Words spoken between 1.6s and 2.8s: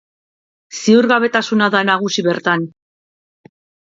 da nagusi bertan.